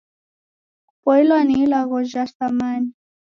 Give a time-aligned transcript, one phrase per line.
[0.87, 2.91] Kupoilwa ni ilagho jha samani.